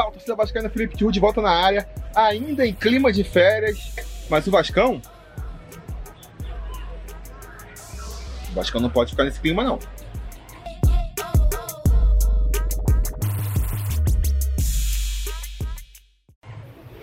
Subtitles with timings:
[0.00, 3.94] Fala, torcida vascaína, Felipe Tiú de volta na área, ainda em clima de férias,
[4.30, 4.98] mas o Vascão...
[8.50, 9.78] O Vascão não pode ficar nesse clima, não.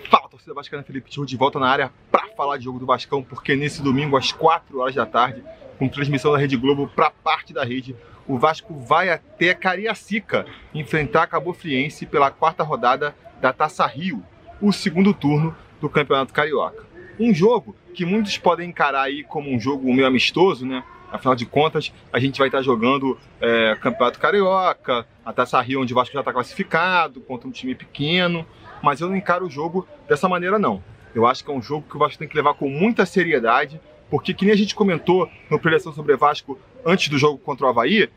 [0.09, 3.21] Fala, torcida vascaína, Felipe Tiú de volta na área para falar de jogo do Vascão,
[3.21, 5.43] porque nesse domingo, às 4 horas da tarde,
[5.77, 7.95] com transmissão da Rede Globo para parte da rede,
[8.27, 14.23] o Vasco vai até Cariacica enfrentar a Cabo Friense pela quarta rodada da Taça Rio,
[14.61, 16.85] o segundo turno do Campeonato Carioca.
[17.19, 20.83] Um jogo que muitos podem encarar aí como um jogo meio amistoso, né?
[21.11, 25.93] Afinal de contas, a gente vai estar jogando é, Campeonato Carioca, a Taça Rio, onde
[25.93, 28.45] o Vasco já está classificado, contra um time pequeno,
[28.83, 30.83] mas eu não encaro o jogo dessa maneira, não.
[31.15, 33.79] Eu acho que é um jogo que o Vasco tem que levar com muita seriedade,
[34.09, 37.69] porque, que nem a gente comentou no Preleção sobre Vasco antes do jogo contra o
[37.69, 38.09] Havaí,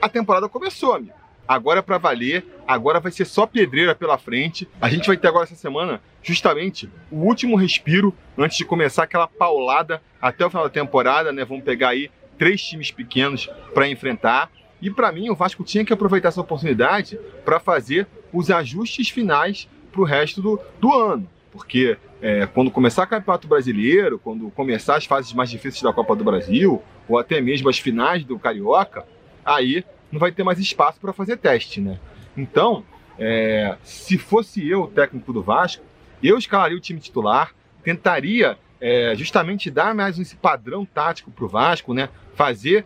[0.00, 1.14] a temporada começou, amigo.
[1.48, 4.68] Agora é para valer, agora vai ser só pedreira pela frente.
[4.80, 9.28] A gente vai ter agora essa semana, justamente, o último respiro antes de começar aquela
[9.28, 11.44] paulada até o final da temporada, né?
[11.44, 14.50] Vamos pegar aí três times pequenos para enfrentar.
[14.82, 19.68] E para mim, o Vasco tinha que aproveitar essa oportunidade para fazer os ajustes finais
[19.92, 21.28] para o resto do, do ano.
[21.56, 26.14] Porque é, quando começar o Campeonato Brasileiro, quando começar as fases mais difíceis da Copa
[26.14, 29.04] do Brasil, ou até mesmo as finais do Carioca,
[29.44, 31.98] aí não vai ter mais espaço para fazer teste, né?
[32.36, 32.84] Então,
[33.18, 35.82] é, se fosse eu o técnico do Vasco,
[36.22, 41.48] eu escalaria o time titular, tentaria é, justamente dar mais esse padrão tático para o
[41.48, 42.08] Vasco, né?
[42.34, 42.84] Fazer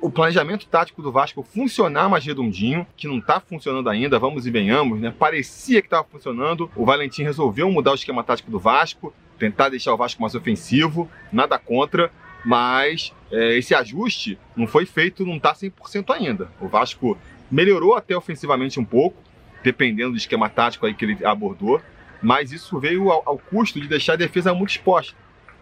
[0.00, 4.50] o planejamento tático do Vasco funcionar mais redondinho, que não está funcionando ainda, vamos e
[4.50, 5.14] venhamos, né?
[5.16, 6.70] Parecia que estava funcionando.
[6.74, 11.08] O Valentim resolveu mudar o esquema tático do Vasco, tentar deixar o Vasco mais ofensivo,
[11.32, 12.10] nada contra,
[12.44, 16.50] mas é, esse ajuste não foi feito, não está 100% ainda.
[16.60, 17.16] O Vasco
[17.50, 19.22] melhorou até ofensivamente um pouco,
[19.62, 21.80] dependendo do esquema tático aí que ele abordou,
[22.26, 25.14] mas isso veio ao, ao custo de deixar a defesa muito exposta.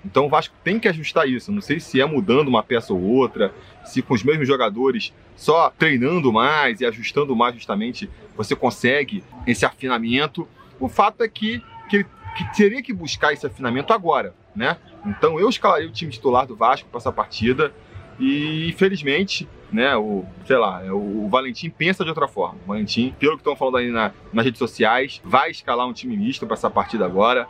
[0.03, 1.53] Então o Vasco tem que ajustar isso.
[1.53, 3.55] Não sei se é mudando uma peça ou outra,
[3.85, 9.67] se com os mesmos jogadores só treinando mais e ajustando mais justamente você consegue esse
[9.67, 10.49] afinamento.
[10.81, 14.79] O fato é que, que que teria que buscar esse afinamento agora, né?
[15.07, 17.73] Então eu escalaria o time titular do Vasco para essa partida
[18.19, 22.61] e infelizmente, né, o, sei lá, o, o Valentim pensa de outra forma.
[22.65, 26.17] O Valentim, pelo que estão falando aí na, nas redes sociais, vai escalar um time
[26.17, 27.49] misto para essa partida agora.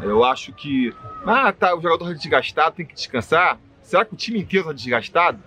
[0.00, 0.94] Eu acho que,
[1.26, 3.58] ah, tá, o jogador tá desgastado, tem que descansar.
[3.82, 5.42] Será que o time inteiro está desgastado?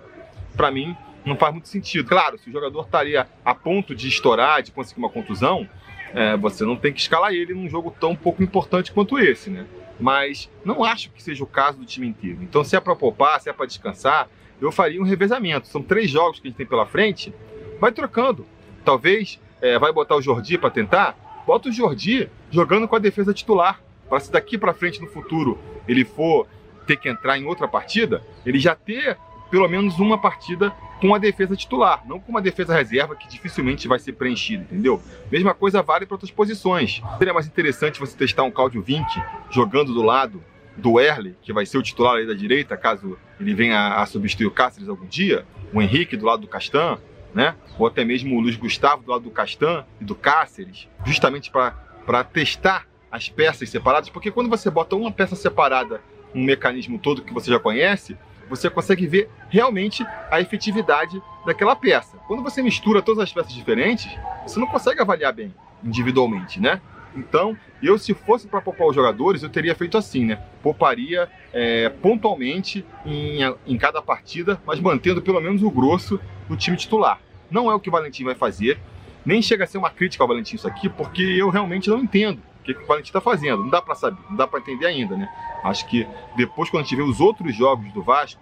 [0.57, 0.95] Para mim,
[1.25, 2.05] não faz muito sentido.
[2.05, 5.67] Claro, se o jogador estaria a ponto de estourar, de conseguir uma contusão,
[6.13, 9.65] é, você não tem que escalar ele num jogo tão pouco importante quanto esse, né?
[9.97, 12.39] Mas não acho que seja o caso do time inteiro.
[12.41, 14.27] Então, se é para poupar, se é para descansar,
[14.62, 15.68] eu faria um revezamento.
[15.68, 17.34] São três jogos que a gente tem pela frente,
[17.79, 18.45] vai trocando.
[18.84, 23.34] Talvez é, vai botar o Jordi para tentar, bota o Jordi jogando com a defesa
[23.34, 23.81] titular.
[24.09, 25.57] Para se daqui para frente no futuro
[25.88, 26.47] ele for
[26.85, 29.18] ter que entrar em outra partida, ele já ter
[29.51, 33.88] pelo menos uma partida com a defesa titular, não com uma defesa reserva que dificilmente
[33.88, 35.01] vai ser preenchida, entendeu?
[35.31, 37.01] Mesma coisa vale para outras posições.
[37.18, 40.44] Seria mais interessante você testar um Claudio Vinck jogando do lado
[40.77, 44.45] do Erle, que vai ser o titular aí da direita, caso ele venha a substituir
[44.45, 46.99] o Cáceres algum dia, o Henrique do lado do Castan,
[47.33, 47.55] né?
[47.77, 52.23] Ou até mesmo o Luiz Gustavo do lado do Castan e do Cáceres, justamente para
[52.23, 56.01] testar as peças separadas, porque quando você bota uma peça separada,
[56.33, 58.17] um mecanismo todo que você já conhece,
[58.49, 62.17] você consegue ver realmente a efetividade daquela peça.
[62.27, 64.09] Quando você mistura todas as peças diferentes,
[64.45, 66.81] você não consegue avaliar bem individualmente, né?
[67.17, 70.41] Então, eu se fosse para poupar os jogadores, eu teria feito assim, né?
[70.61, 76.77] Pouparia é, pontualmente em, em cada partida, mas mantendo pelo menos o grosso do time
[76.77, 77.19] titular.
[77.50, 78.79] Não é o que o Valentim vai fazer,
[79.25, 82.39] nem chega a ser uma crítica ao Valentim isso aqui, porque eu realmente não entendo
[82.59, 83.63] o que, que o Valentim está fazendo.
[83.63, 85.29] Não dá para saber, não dá para entender ainda, né?
[85.63, 88.41] Acho que depois, quando a gente vê os outros jogos do Vasco,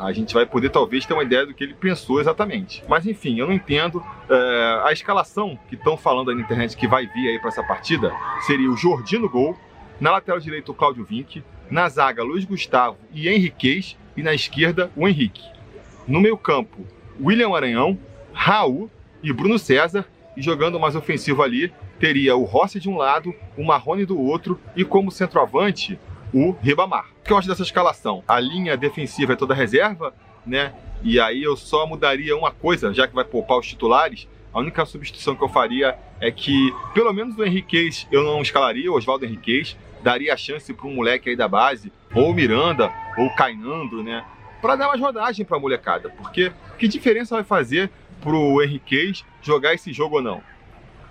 [0.00, 2.82] a gente vai poder talvez ter uma ideia do que ele pensou exatamente.
[2.88, 4.02] Mas enfim, eu não entendo.
[4.28, 7.62] É, a escalação que estão falando aí na internet que vai vir aí para essa
[7.62, 9.56] partida seria o Jordi no gol,
[10.00, 14.90] na lateral direita o Cláudio Vinck, na zaga Luiz Gustavo e Henriquez e na esquerda
[14.96, 15.42] o Henrique.
[16.08, 16.86] No meio campo,
[17.20, 17.98] William Aranhão,
[18.32, 18.90] Raul
[19.22, 20.06] e Bruno César
[20.36, 24.58] e jogando mais ofensivo ali teria o Rossi de um lado, o Marrone do outro
[24.74, 25.98] e como centroavante
[26.32, 27.06] o Ribamar.
[27.30, 28.24] O que eu acho dessa escalação?
[28.26, 30.12] A linha defensiva é toda reserva,
[30.44, 30.74] né?
[31.00, 34.26] E aí eu só mudaria uma coisa, já que vai poupar os titulares.
[34.52, 38.90] A única substituição que eu faria é que, pelo menos o Henriquez eu não escalaria,
[38.90, 42.92] o Oswaldo Henriquez, daria a chance para um moleque aí da base, ou o Miranda,
[43.16, 44.24] ou o Cainandro, né?
[44.60, 46.10] Para dar mais rodagem para a molecada.
[46.10, 46.50] Porque
[46.80, 50.42] que diferença vai fazer pro Henriquez jogar esse jogo ou não?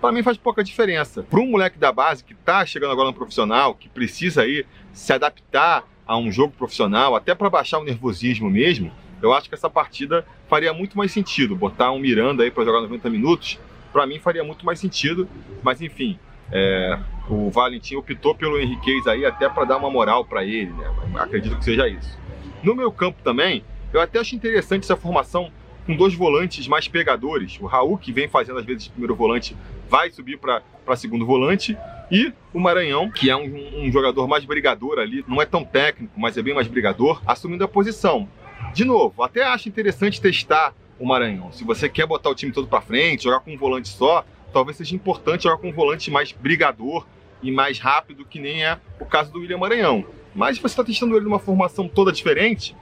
[0.00, 1.22] para mim faz pouca diferença.
[1.22, 4.64] Para um moleque da base que está chegando agora no profissional, que precisa aí
[4.94, 8.90] se adaptar a um jogo profissional, até para baixar o nervosismo mesmo,
[9.22, 11.54] eu acho que essa partida faria muito mais sentido.
[11.54, 13.60] Botar um Miranda aí para jogar 90 minutos,
[13.92, 15.28] para mim faria muito mais sentido.
[15.62, 16.18] Mas enfim,
[16.50, 16.98] é,
[17.28, 20.92] o Valentim optou pelo Henriquez aí até para dar uma moral para ele, né?
[21.14, 22.18] Acredito que seja isso.
[22.60, 23.62] No meu campo também,
[23.92, 25.52] eu até acho interessante essa formação
[25.86, 27.56] com dois volantes mais pegadores.
[27.60, 29.56] O Raul, que vem fazendo às vezes primeiro volante,
[29.88, 30.60] vai subir para
[30.96, 31.78] segundo volante.
[32.10, 36.12] E o Maranhão, que é um, um, jogador mais brigador ali, não é tão técnico,
[36.18, 38.28] mas é bem mais brigador, assumindo a posição.
[38.74, 41.52] De novo, até acho interessante testar o Maranhão.
[41.52, 44.76] Se você quer botar o time todo para frente, jogar com um volante só, talvez
[44.76, 47.06] seja importante jogar com um volante mais brigador
[47.42, 50.04] e mais rápido, que nem é o caso do William Maranhão.
[50.34, 52.76] Mas se você está testando ele numa formação toda diferente,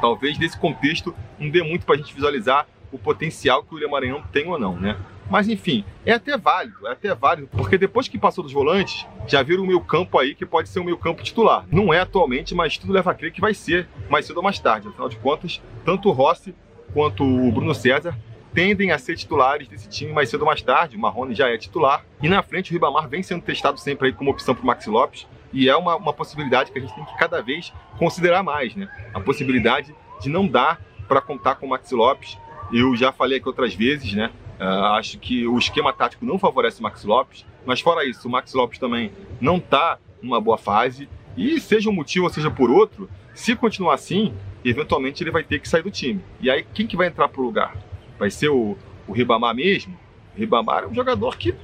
[0.00, 3.90] talvez nesse contexto não dê muito para a gente visualizar o potencial que o William
[3.90, 4.96] Maranhão tem ou não, né?
[5.30, 9.42] Mas enfim, é até válido, é até válido, porque depois que passou dos volantes, já
[9.42, 11.66] viram o meio campo aí que pode ser o meio campo titular.
[11.70, 14.58] Não é atualmente, mas tudo leva a crer que vai ser mais cedo ou mais
[14.58, 14.88] tarde.
[14.88, 16.54] Afinal de contas, tanto o Rossi
[16.94, 18.16] quanto o Bruno César
[18.54, 20.96] tendem a ser titulares desse time mais cedo ou mais tarde.
[20.96, 22.04] O Marrone já é titular.
[22.22, 24.88] E na frente o Ribamar vem sendo testado sempre aí como opção para o Maxi
[24.88, 25.26] Lopes.
[25.52, 28.88] E é uma, uma possibilidade que a gente tem que cada vez considerar mais, né?
[29.14, 32.38] A possibilidade de não dar para contar com o Maxi Lopes.
[32.72, 34.30] Eu já falei aqui outras vezes, né?
[34.58, 38.30] Uh, acho que o esquema tático não favorece o Maxi Lopes, mas fora isso, o
[38.30, 41.08] Maxi Lopes também não está numa boa fase.
[41.36, 44.34] E seja um motivo ou seja por outro, se continuar assim,
[44.64, 46.20] eventualmente ele vai ter que sair do time.
[46.40, 47.76] E aí quem que vai entrar pro lugar?
[48.18, 48.76] Vai ser o,
[49.06, 49.96] o Ribamar mesmo?
[50.36, 51.54] O Ribamar é um jogador que,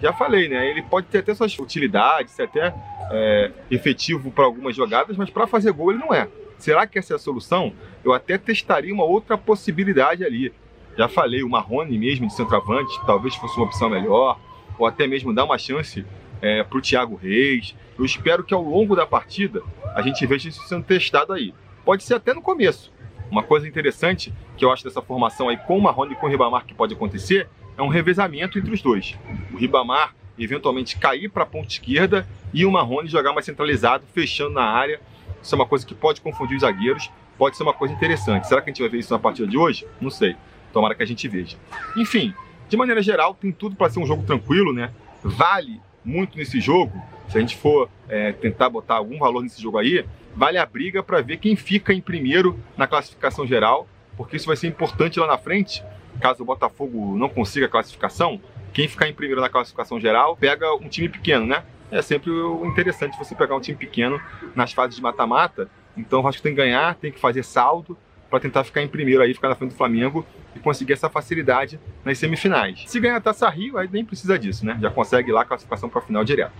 [0.00, 0.70] já falei, né?
[0.70, 2.72] Ele pode ter até suas utilidades, ser até
[3.10, 6.28] é, efetivo para algumas jogadas, mas para fazer gol ele não é.
[6.58, 7.72] Será que essa é a solução?
[8.04, 10.52] Eu até testaria uma outra possibilidade ali.
[10.96, 14.38] Já falei, o Marrone mesmo de centroavante, talvez fosse uma opção melhor,
[14.78, 16.04] ou até mesmo dar uma chance
[16.42, 17.74] é, para o Thiago Reis.
[17.98, 19.62] Eu espero que ao longo da partida
[19.94, 21.54] a gente veja isso sendo testado aí.
[21.84, 22.92] Pode ser até no começo.
[23.30, 26.28] Uma coisa interessante que eu acho dessa formação aí com o Marrone e com o
[26.28, 29.16] Ribamar que pode acontecer é um revezamento entre os dois.
[29.52, 34.54] O Ribamar eventualmente cair para a ponta esquerda e o Marrone jogar mais centralizado, fechando
[34.54, 35.00] na área.
[35.42, 38.46] Isso é uma coisa que pode confundir os zagueiros, pode ser uma coisa interessante.
[38.46, 39.86] Será que a gente vai ver isso na partida de hoje?
[40.00, 40.36] Não sei.
[40.72, 41.56] Tomara que a gente veja.
[41.96, 42.34] Enfim,
[42.68, 44.92] de maneira geral, tem tudo para ser um jogo tranquilo, né?
[45.22, 46.92] Vale muito nesse jogo,
[47.28, 51.02] se a gente for é, tentar botar algum valor nesse jogo aí, vale a briga
[51.02, 53.86] para ver quem fica em primeiro na classificação geral,
[54.16, 55.82] porque isso vai ser importante lá na frente.
[56.20, 58.40] Caso o Botafogo não consiga a classificação,
[58.72, 61.64] quem ficar em primeiro na classificação geral pega um time pequeno, né?
[61.90, 62.30] É sempre
[62.64, 64.20] interessante você pegar um time pequeno
[64.54, 65.68] nas fases de mata-mata.
[65.96, 67.96] Então o Vasco tem que ganhar, tem que fazer saldo
[68.30, 70.24] para tentar ficar em primeiro aí, ficar na frente do Flamengo
[70.54, 72.84] e conseguir essa facilidade nas semifinais.
[72.86, 74.78] Se ganhar a Taça Rio, aí nem precisa disso, né?
[74.80, 76.52] Já consegue lá a classificação para a final direto.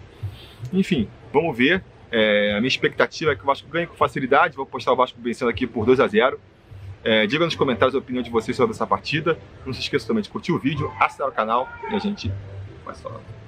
[0.72, 1.82] Enfim, vamos ver.
[2.10, 4.56] É, a minha expectativa é que o Vasco ganhe com facilidade.
[4.56, 6.40] Vou postar o Vasco vencendo aqui por 2 a 0
[7.02, 9.38] é, Diga nos comentários a opinião de vocês sobre essa partida.
[9.64, 12.30] Não se esqueça também de curtir o vídeo, assinar o canal e a gente
[12.84, 13.39] vai falando.